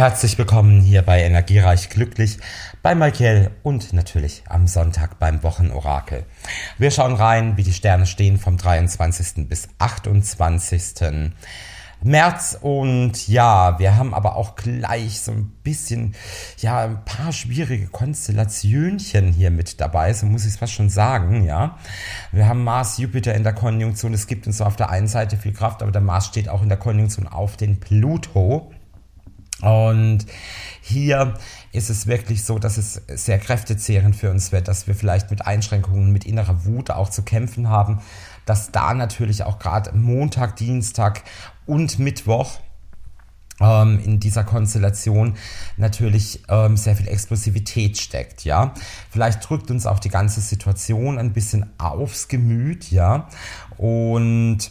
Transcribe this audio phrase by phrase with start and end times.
[0.00, 2.38] Herzlich willkommen hier bei Energiereich Glücklich,
[2.82, 6.24] bei Michael und natürlich am Sonntag beim Wochenorakel.
[6.78, 9.46] Wir schauen rein, wie die Sterne stehen vom 23.
[9.46, 11.32] bis 28.
[12.02, 16.14] März und ja, wir haben aber auch gleich so ein bisschen,
[16.58, 21.44] ja, ein paar schwierige Konstellationchen hier mit dabei, so muss ich es fast schon sagen,
[21.44, 21.78] ja.
[22.32, 25.36] Wir haben Mars, Jupiter in der Konjunktion, es gibt uns so auf der einen Seite
[25.36, 28.70] viel Kraft, aber der Mars steht auch in der Konjunktion auf den Pluto.
[29.60, 30.24] Und
[30.80, 31.34] hier
[31.72, 35.46] ist es wirklich so, dass es sehr kräftezehrend für uns wird, dass wir vielleicht mit
[35.46, 38.00] Einschränkungen, mit innerer Wut auch zu kämpfen haben,
[38.46, 41.22] dass da natürlich auch gerade Montag, Dienstag
[41.66, 42.58] und Mittwoch
[43.60, 45.36] ähm, in dieser Konstellation
[45.76, 48.74] natürlich ähm, sehr viel Explosivität steckt, ja.
[49.10, 53.28] Vielleicht drückt uns auch die ganze Situation ein bisschen aufs Gemüt, ja.
[53.76, 54.70] Und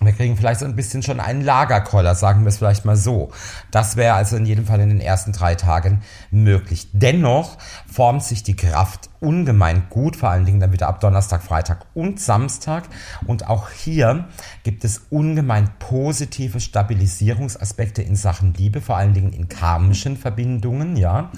[0.00, 3.32] wir kriegen vielleicht so ein bisschen schon einen Lagerkoller, sagen wir es vielleicht mal so.
[3.72, 6.88] Das wäre also in jedem Fall in den ersten drei Tagen möglich.
[6.92, 7.58] Dennoch
[7.92, 12.20] formt sich die Kraft ungemein gut, vor allen Dingen dann wieder ab Donnerstag, Freitag und
[12.20, 12.84] Samstag.
[13.26, 14.28] Und auch hier
[14.62, 21.32] gibt es ungemein positive Stabilisierungsaspekte in Sachen Liebe, vor allen Dingen in karmischen Verbindungen, ja.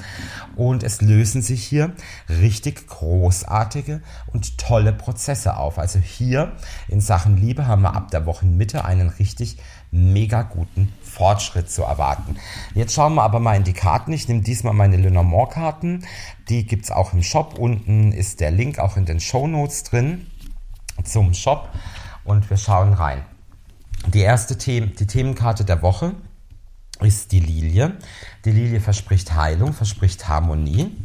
[0.56, 1.92] Und es lösen sich hier
[2.28, 5.78] richtig großartige und tolle Prozesse auf.
[5.78, 6.52] Also hier
[6.89, 9.56] in Sachen Liebe haben wir ab der Wochenmitte einen richtig
[9.92, 12.36] mega guten Fortschritt zu erwarten.
[12.74, 14.12] Jetzt schauen wir aber mal in die Karten.
[14.12, 16.04] Ich nehme diesmal meine Lenormand-Karten.
[16.48, 17.58] Die gibt es auch im Shop.
[17.58, 20.26] Unten ist der Link auch in den Show Notes drin
[21.04, 21.68] zum Shop.
[22.24, 23.22] Und wir schauen rein.
[24.08, 26.14] Die erste Them die Themenkarte der Woche
[27.00, 27.96] ist die Lilie.
[28.44, 30.96] Die Lilie verspricht Heilung, verspricht Harmonie,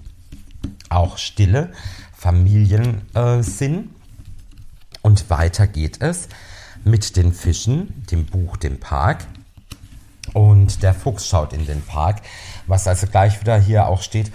[0.90, 1.72] auch Stille,
[2.18, 3.92] Familiensinn.
[5.02, 6.28] Und weiter geht es
[6.84, 9.26] mit den Fischen, dem Buch, dem Park.
[10.34, 12.22] Und der Fuchs schaut in den Park,
[12.68, 14.32] was also gleich wieder hier auch steht.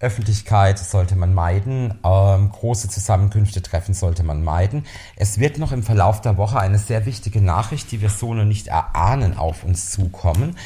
[0.00, 4.86] Öffentlichkeit sollte man meiden, ähm, große Zusammenkünfte treffen sollte man meiden.
[5.16, 8.46] Es wird noch im Verlauf der Woche eine sehr wichtige Nachricht, die wir so noch
[8.46, 10.56] nicht erahnen, auf uns zukommen.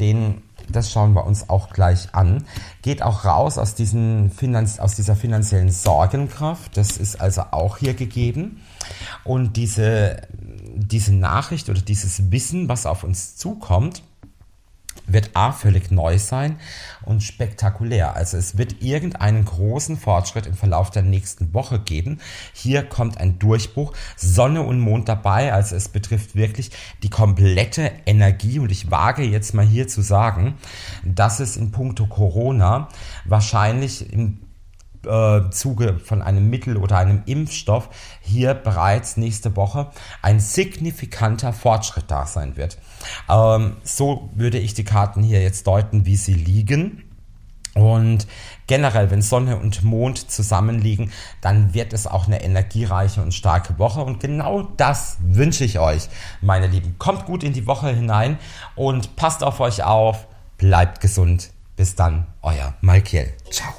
[0.00, 2.44] Den das schauen wir uns auch gleich an.
[2.82, 6.76] Geht auch raus aus, diesen Finanz aus dieser finanziellen Sorgenkraft.
[6.76, 8.60] Das ist also auch hier gegeben.
[9.24, 10.22] Und diese,
[10.74, 14.02] diese Nachricht oder dieses Wissen, was auf uns zukommt,
[15.08, 16.58] wird A völlig neu sein
[17.04, 18.14] und spektakulär.
[18.14, 22.20] Also es wird irgendeinen großen Fortschritt im Verlauf der nächsten Woche geben.
[22.52, 25.52] Hier kommt ein Durchbruch, Sonne und Mond dabei.
[25.52, 26.70] Also es betrifft wirklich
[27.02, 30.54] die komplette Energie und ich wage jetzt mal hier zu sagen,
[31.04, 32.88] dass es in puncto Corona
[33.24, 34.40] wahrscheinlich im
[35.06, 37.88] äh, Zuge von einem Mittel oder einem Impfstoff
[38.20, 39.88] hier bereits nächste Woche
[40.22, 42.78] ein signifikanter Fortschritt da sein wird.
[43.28, 47.04] Ähm, so würde ich die Karten hier jetzt deuten, wie sie liegen.
[47.74, 48.26] Und
[48.66, 54.00] generell, wenn Sonne und Mond zusammenliegen, dann wird es auch eine energiereiche und starke Woche.
[54.00, 56.08] Und genau das wünsche ich euch,
[56.40, 56.96] meine Lieben.
[56.98, 58.38] Kommt gut in die Woche hinein
[58.74, 60.26] und passt auf euch auf.
[60.56, 61.50] Bleibt gesund.
[61.76, 63.32] Bis dann, euer Malkiel.
[63.52, 63.77] Ciao.